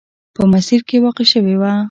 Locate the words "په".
0.35-0.41